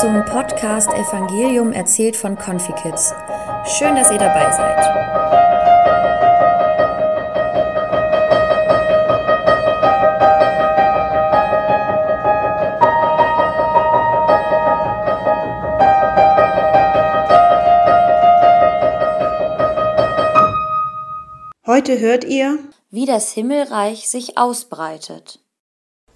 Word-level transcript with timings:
zum 0.00 0.24
Podcast 0.24 0.88
Evangelium 0.94 1.72
erzählt 1.72 2.16
von 2.16 2.34
Confikids. 2.34 3.12
Schön, 3.66 3.94
dass 3.96 4.10
ihr 4.10 4.16
dabei 4.16 4.50
seid. 4.50 4.78
Heute 21.66 22.00
hört 22.00 22.24
ihr, 22.24 22.58
wie 22.90 23.04
das 23.04 23.32
Himmelreich 23.32 24.08
sich 24.08 24.38
ausbreitet. 24.38 25.40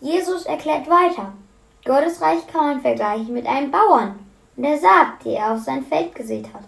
Jesus 0.00 0.46
erklärt 0.46 0.88
weiter. 0.88 1.34
Gottes 1.84 2.22
Reich 2.22 2.46
kann 2.46 2.64
man 2.66 2.80
vergleichen 2.80 3.34
mit 3.34 3.46
einem 3.46 3.70
Bauern 3.70 4.18
und 4.56 4.62
der 4.62 4.78
Saat, 4.78 5.22
die 5.22 5.34
er 5.34 5.52
auf 5.52 5.60
sein 5.60 5.84
Feld 5.84 6.14
gesät 6.14 6.46
hat. 6.54 6.64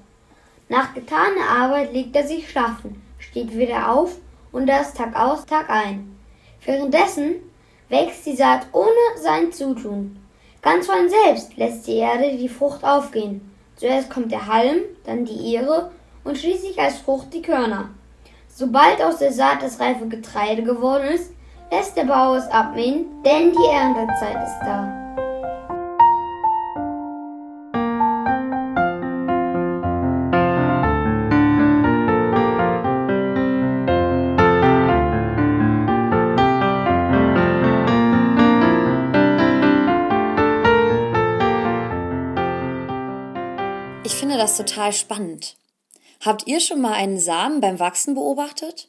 Nach 0.68 0.92
getaner 0.92 1.48
Arbeit 1.48 1.94
legt 1.94 2.14
er 2.14 2.26
sich 2.26 2.50
schlafen, 2.50 3.02
steht 3.18 3.56
wieder 3.56 3.90
auf 3.90 4.16
und 4.52 4.66
das 4.66 4.92
Tag 4.92 5.16
aus, 5.18 5.46
Tag 5.46 5.70
ein. 5.70 6.18
Währenddessen 6.62 7.36
wächst 7.88 8.26
die 8.26 8.36
Saat 8.36 8.66
ohne 8.72 8.90
sein 9.16 9.52
Zutun. 9.52 10.18
Ganz 10.60 10.84
von 10.84 11.08
selbst 11.08 11.56
lässt 11.56 11.86
die 11.86 11.96
Erde 11.96 12.36
die 12.36 12.48
Frucht 12.50 12.84
aufgehen. 12.84 13.50
Zuerst 13.76 14.10
kommt 14.10 14.32
der 14.32 14.46
Halm, 14.46 14.80
dann 15.04 15.24
die 15.24 15.54
Ehre 15.54 15.92
und 16.24 16.36
schließlich 16.36 16.78
als 16.78 16.98
Frucht 16.98 17.32
die 17.32 17.42
Körner. 17.42 17.88
Sobald 18.48 19.02
aus 19.02 19.18
der 19.18 19.32
Saat 19.32 19.62
das 19.62 19.80
reife 19.80 20.08
Getreide 20.08 20.62
geworden 20.62 21.06
ist, 21.06 21.32
lässt 21.70 21.96
der 21.96 22.04
Bauer 22.04 22.36
es 22.36 22.48
abmähen, 22.48 23.06
denn 23.24 23.52
die 23.52 23.70
Erntezeit 23.72 24.46
ist 24.46 24.60
da. 24.60 25.05
Ich 44.06 44.14
finde 44.14 44.36
das 44.36 44.56
total 44.56 44.92
spannend. 44.92 45.56
Habt 46.24 46.46
ihr 46.46 46.60
schon 46.60 46.80
mal 46.80 46.92
einen 46.92 47.18
Samen 47.18 47.60
beim 47.60 47.80
Wachsen 47.80 48.14
beobachtet? 48.14 48.86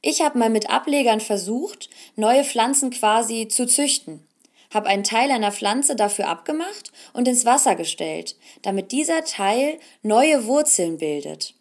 Ich 0.00 0.20
habe 0.20 0.36
mal 0.36 0.50
mit 0.50 0.68
Ablegern 0.68 1.20
versucht, 1.20 1.88
neue 2.16 2.42
Pflanzen 2.42 2.90
quasi 2.90 3.46
zu 3.46 3.68
züchten. 3.68 4.26
Hab 4.74 4.86
einen 4.86 5.04
Teil 5.04 5.30
einer 5.30 5.52
Pflanze 5.52 5.94
dafür 5.94 6.26
abgemacht 6.26 6.90
und 7.12 7.28
ins 7.28 7.44
Wasser 7.44 7.76
gestellt, 7.76 8.34
damit 8.62 8.90
dieser 8.90 9.22
Teil 9.22 9.78
neue 10.02 10.44
Wurzeln 10.44 10.98
bildet. 10.98 11.54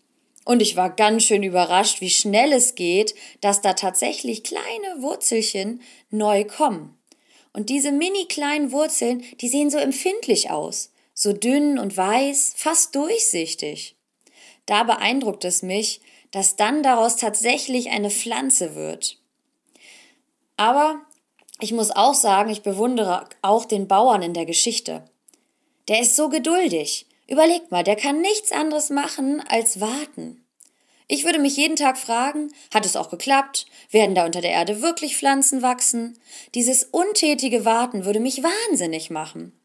Und 0.43 0.63
ich 0.63 0.75
war 0.75 0.89
ganz 0.89 1.25
schön 1.25 1.43
überrascht, 1.43 2.01
wie 2.01 2.09
schnell 2.09 2.51
es 2.51 2.73
geht, 2.73 3.13
dass 3.41 3.61
da 3.61 3.73
tatsächlich 3.73 4.43
kleine 4.43 5.03
Wurzelchen 5.03 5.81
neu 6.09 6.45
kommen. 6.45 6.97
Und 7.53 7.69
diese 7.69 7.91
mini 7.91 8.25
kleinen 8.25 8.71
Wurzeln, 8.71 9.23
die 9.39 9.49
sehen 9.49 9.69
so 9.69 9.77
empfindlich 9.77 10.49
aus 10.49 10.91
so 11.21 11.33
dünn 11.33 11.77
und 11.77 11.95
weiß, 11.95 12.55
fast 12.57 12.95
durchsichtig. 12.95 13.95
Da 14.65 14.81
beeindruckt 14.81 15.45
es 15.45 15.61
mich, 15.61 16.01
dass 16.31 16.55
dann 16.55 16.81
daraus 16.81 17.15
tatsächlich 17.15 17.91
eine 17.91 18.09
Pflanze 18.09 18.73
wird. 18.73 19.19
Aber 20.57 20.99
ich 21.59 21.73
muss 21.73 21.91
auch 21.91 22.15
sagen, 22.15 22.49
ich 22.49 22.63
bewundere 22.63 23.25
auch 23.43 23.65
den 23.65 23.87
Bauern 23.87 24.23
in 24.23 24.33
der 24.33 24.47
Geschichte. 24.47 25.05
Der 25.89 26.01
ist 26.01 26.15
so 26.15 26.27
geduldig. 26.27 27.05
Überlegt 27.27 27.69
mal, 27.69 27.83
der 27.83 27.97
kann 27.97 28.21
nichts 28.21 28.51
anderes 28.51 28.89
machen 28.89 29.43
als 29.47 29.79
warten. 29.79 30.43
Ich 31.07 31.23
würde 31.23 31.37
mich 31.37 31.55
jeden 31.55 31.75
Tag 31.75 31.99
fragen, 31.99 32.51
hat 32.73 32.87
es 32.87 32.95
auch 32.95 33.11
geklappt? 33.11 33.67
Werden 33.91 34.15
da 34.15 34.25
unter 34.25 34.41
der 34.41 34.53
Erde 34.53 34.81
wirklich 34.81 35.17
Pflanzen 35.17 35.61
wachsen? 35.61 36.17
Dieses 36.55 36.83
untätige 36.83 37.63
Warten 37.63 38.05
würde 38.05 38.19
mich 38.19 38.41
wahnsinnig 38.41 39.11
machen. 39.11 39.60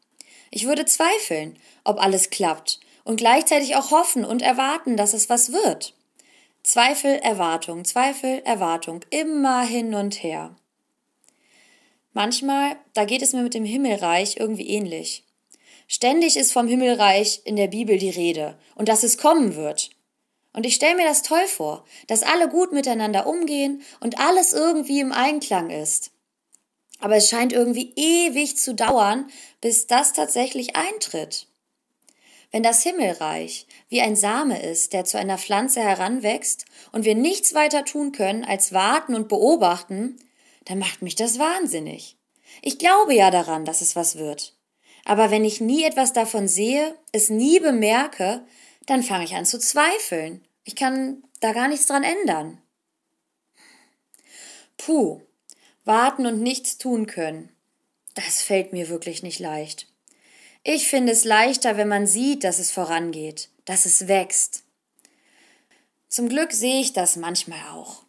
Ich 0.51 0.65
würde 0.65 0.85
zweifeln, 0.85 1.57
ob 1.83 2.01
alles 2.01 2.29
klappt 2.29 2.79
und 3.03 3.17
gleichzeitig 3.17 3.75
auch 3.75 3.91
hoffen 3.91 4.25
und 4.25 4.41
erwarten, 4.41 4.97
dass 4.97 5.13
es 5.13 5.29
was 5.29 5.51
wird. 5.51 5.93
Zweifel, 6.63 7.15
Erwartung, 7.15 7.85
Zweifel, 7.85 8.41
Erwartung, 8.43 9.01
immer 9.09 9.61
hin 9.61 9.93
und 9.95 10.21
her. 10.23 10.55
Manchmal, 12.13 12.75
da 12.93 13.05
geht 13.05 13.21
es 13.21 13.33
mir 13.33 13.43
mit 13.43 13.53
dem 13.53 13.63
Himmelreich 13.63 14.37
irgendwie 14.37 14.67
ähnlich. 14.67 15.23
Ständig 15.87 16.35
ist 16.35 16.51
vom 16.51 16.67
Himmelreich 16.67 17.41
in 17.45 17.55
der 17.55 17.67
Bibel 17.67 17.97
die 17.97 18.09
Rede 18.09 18.57
und 18.75 18.89
dass 18.89 19.03
es 19.03 19.17
kommen 19.17 19.55
wird. 19.55 19.91
Und 20.51 20.65
ich 20.65 20.75
stelle 20.75 20.95
mir 20.95 21.05
das 21.05 21.21
toll 21.21 21.45
vor, 21.47 21.85
dass 22.07 22.23
alle 22.23 22.49
gut 22.49 22.73
miteinander 22.73 23.27
umgehen 23.27 23.83
und 23.99 24.19
alles 24.19 24.51
irgendwie 24.51 24.99
im 24.99 25.11
Einklang 25.11 25.69
ist. 25.69 26.11
Aber 26.99 27.15
es 27.15 27.29
scheint 27.29 27.53
irgendwie 27.53 27.93
ewig 27.95 28.57
zu 28.57 28.73
dauern, 28.73 29.29
bis 29.61 29.87
das 29.87 30.13
tatsächlich 30.13 30.75
eintritt. 30.75 31.47
Wenn 32.51 32.63
das 32.63 32.81
Himmelreich 32.83 33.67
wie 33.89 34.01
ein 34.01 34.15
Same 34.15 34.61
ist, 34.61 34.93
der 34.93 35.05
zu 35.05 35.17
einer 35.17 35.37
Pflanze 35.37 35.81
heranwächst 35.81 36.65
und 36.91 37.03
wir 37.05 37.15
nichts 37.15 37.53
weiter 37.53 37.83
tun 37.85 38.13
können 38.13 38.45
als 38.45 38.71
warten 38.71 39.15
und 39.15 39.27
beobachten, 39.27 40.17
dann 40.65 40.79
macht 40.79 41.01
mich 41.01 41.15
das 41.15 41.39
wahnsinnig. 41.39 42.17
Ich 42.61 42.79
glaube 42.79 43.13
ja 43.13 43.31
daran, 43.31 43.65
dass 43.65 43.81
es 43.81 43.95
was 43.95 44.17
wird. 44.17 44.55
Aber 45.05 45.31
wenn 45.31 45.45
ich 45.45 45.61
nie 45.61 45.83
etwas 45.83 46.13
davon 46.13 46.47
sehe, 46.47 46.95
es 47.11 47.29
nie 47.29 47.59
bemerke, 47.59 48.45
dann 48.85 49.03
fange 49.03 49.25
ich 49.25 49.35
an 49.35 49.45
zu 49.45 49.59
zweifeln. 49.59 50.45
Ich 50.63 50.75
kann 50.75 51.23
da 51.39 51.53
gar 51.53 51.67
nichts 51.67 51.85
dran 51.87 52.03
ändern. 52.03 52.61
Puh, 54.77 55.21
warten 55.87 56.25
und 56.25 56.41
nichts 56.41 56.77
tun 56.77 57.07
können. 57.07 57.49
Das 58.13 58.41
fällt 58.41 58.73
mir 58.73 58.89
wirklich 58.89 59.23
nicht 59.23 59.39
leicht. 59.39 59.87
Ich 60.63 60.87
finde 60.87 61.13
es 61.13 61.23
leichter, 61.23 61.77
wenn 61.77 61.87
man 61.87 62.07
sieht, 62.07 62.43
dass 62.43 62.59
es 62.59 62.71
vorangeht, 62.71 63.49
dass 63.65 63.85
es 63.85 64.07
wächst. 64.07 64.63
Zum 66.09 66.29
Glück 66.29 66.51
sehe 66.51 66.81
ich 66.81 66.93
das 66.93 67.15
manchmal 67.15 67.59
auch. 67.73 68.03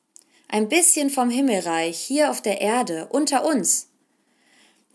Ein 0.49 0.69
bisschen 0.69 1.11
vom 1.11 1.31
Himmelreich 1.31 1.99
hier 1.99 2.31
auf 2.31 2.41
der 2.41 2.61
Erde, 2.61 3.07
unter 3.11 3.45
uns. 3.45 3.89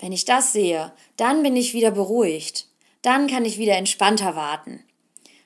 Wenn 0.00 0.12
ich 0.12 0.24
das 0.24 0.52
sehe, 0.52 0.92
dann 1.16 1.42
bin 1.42 1.56
ich 1.56 1.74
wieder 1.74 1.90
beruhigt. 1.90 2.66
Dann 3.02 3.28
kann 3.28 3.44
ich 3.44 3.58
wieder 3.58 3.76
entspannter 3.76 4.34
warten. 4.34 4.82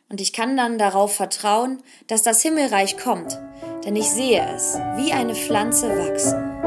Und 0.09 0.21
ich 0.21 0.33
kann 0.33 0.57
dann 0.57 0.79
darauf 0.79 1.15
vertrauen, 1.15 1.83
dass 2.07 2.23
das 2.23 2.41
Himmelreich 2.41 2.97
kommt, 2.97 3.39
denn 3.85 3.95
ich 3.95 4.09
sehe 4.09 4.41
es 4.55 4.75
wie 4.97 5.13
eine 5.13 5.35
Pflanze 5.35 5.89
wachsen. 5.91 6.58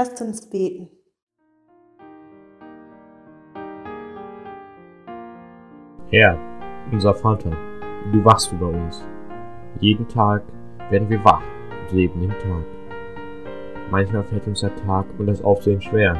Lasst 0.00 0.22
uns 0.22 0.48
beten. 0.48 0.88
Herr, 6.08 6.38
unser 6.90 7.14
Vater, 7.14 7.50
du 8.10 8.24
wachst 8.24 8.50
über 8.50 8.68
uns. 8.68 9.04
Jeden 9.78 10.08
Tag 10.08 10.42
werden 10.88 11.10
wir 11.10 11.22
wach 11.22 11.42
und 11.82 11.94
leben 11.94 12.18
den 12.18 12.30
Tag. 12.30 12.64
Manchmal 13.90 14.24
fällt 14.24 14.46
uns 14.46 14.62
der 14.62 14.74
Tag 14.74 15.04
und 15.18 15.26
das 15.26 15.44
Aufsehen 15.44 15.82
schwer 15.82 16.16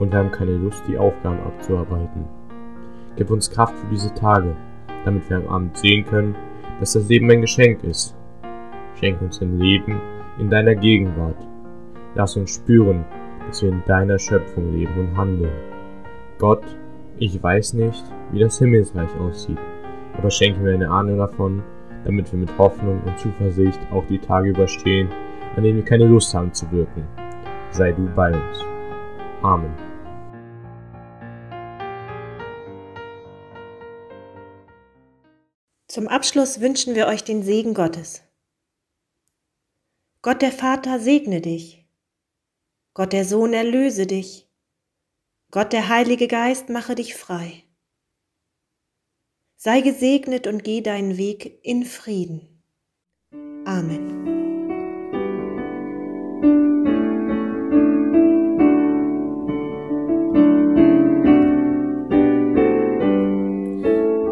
und 0.00 0.10
wir 0.10 0.18
haben 0.18 0.32
keine 0.32 0.56
Lust, 0.56 0.82
die 0.88 0.98
Aufgaben 0.98 1.38
abzuarbeiten. 1.46 2.24
Gib 3.14 3.30
uns 3.30 3.48
Kraft 3.48 3.78
für 3.78 3.86
diese 3.86 4.12
Tage, 4.14 4.56
damit 5.04 5.30
wir 5.30 5.36
am 5.36 5.46
Abend 5.46 5.78
sehen 5.78 6.04
können, 6.06 6.34
dass 6.80 6.94
das 6.94 7.08
Leben 7.08 7.30
ein 7.30 7.42
Geschenk 7.42 7.84
ist. 7.84 8.16
Schenk 8.98 9.22
uns 9.22 9.40
ein 9.40 9.60
Leben 9.60 10.00
in 10.40 10.50
deiner 10.50 10.74
Gegenwart 10.74 11.45
Lass 12.16 12.34
uns 12.34 12.50
spüren, 12.50 13.04
dass 13.46 13.60
wir 13.62 13.68
in 13.68 13.82
deiner 13.84 14.18
Schöpfung 14.18 14.72
leben 14.72 14.98
und 14.98 15.16
handeln. 15.18 15.52
Gott, 16.38 16.64
ich 17.18 17.42
weiß 17.42 17.74
nicht, 17.74 18.02
wie 18.32 18.40
das 18.40 18.58
Himmelsreich 18.58 19.14
aussieht, 19.20 19.58
aber 20.16 20.30
schenke 20.30 20.60
mir 20.60 20.72
eine 20.72 20.90
Ahnung 20.90 21.18
davon, 21.18 21.62
damit 22.04 22.32
wir 22.32 22.38
mit 22.38 22.56
Hoffnung 22.56 23.02
und 23.04 23.18
Zuversicht 23.18 23.78
auch 23.92 24.06
die 24.06 24.18
Tage 24.18 24.48
überstehen, 24.48 25.10
an 25.56 25.62
denen 25.62 25.76
wir 25.76 25.84
keine 25.84 26.06
Lust 26.06 26.34
haben 26.34 26.54
zu 26.54 26.70
wirken. 26.72 27.06
Sei 27.70 27.92
du 27.92 28.06
bei 28.14 28.32
uns. 28.32 28.64
Amen. 29.42 29.74
Zum 35.86 36.08
Abschluss 36.08 36.62
wünschen 36.62 36.94
wir 36.94 37.08
euch 37.08 37.24
den 37.24 37.42
Segen 37.42 37.74
Gottes. 37.74 38.22
Gott 40.22 40.40
der 40.40 40.52
Vater 40.52 40.98
segne 40.98 41.42
dich. 41.42 41.85
Gott 42.96 43.12
der 43.12 43.26
Sohn 43.26 43.52
erlöse 43.52 44.06
dich. 44.06 44.48
Gott 45.50 45.74
der 45.74 45.90
Heilige 45.90 46.28
Geist 46.28 46.70
mache 46.70 46.94
dich 46.94 47.14
frei. 47.14 47.62
Sei 49.56 49.82
gesegnet 49.82 50.46
und 50.46 50.64
geh 50.64 50.80
deinen 50.80 51.18
Weg 51.18 51.58
in 51.62 51.84
Frieden. 51.84 52.62
Amen. 53.66 54.24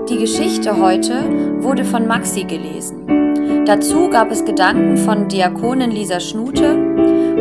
Die 0.08 0.16
Geschichte 0.16 0.78
heute 0.78 1.62
wurde 1.62 1.84
von 1.84 2.06
Maxi 2.06 2.44
gelesen. 2.44 3.23
Dazu 3.66 4.10
gab 4.10 4.30
es 4.30 4.44
Gedanken 4.44 4.98
von 4.98 5.26
Diakonin 5.26 5.90
Lisa 5.90 6.20
Schnute 6.20 6.74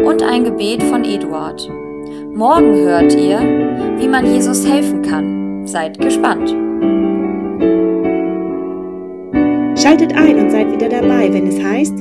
und 0.05 0.23
ein 0.23 0.45
Gebet 0.45 0.81
von 0.83 1.03
Eduard. 1.03 1.69
Morgen 2.33 2.75
hört 2.75 3.13
ihr, 3.13 3.39
wie 3.97 4.07
man 4.07 4.25
Jesus 4.25 4.65
helfen 4.65 5.01
kann. 5.01 5.67
Seid 5.67 5.99
gespannt. 5.99 6.49
Schaltet 9.77 10.15
ein 10.15 10.39
und 10.39 10.49
seid 10.49 10.71
wieder 10.71 10.87
dabei, 10.87 11.31
wenn 11.33 11.47
es 11.47 11.61
heißt 11.61 11.95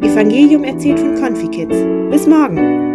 Evangelium 0.00 0.64
erzählt 0.64 1.00
von 1.00 1.14
Confikids. 1.16 1.76
Bis 2.10 2.26
morgen! 2.26 2.89